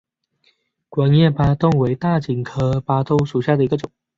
[0.89, 3.91] 光叶巴豆为大戟科巴豆属下的一个种。